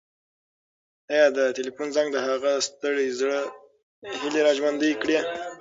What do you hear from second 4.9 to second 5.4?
کړې؟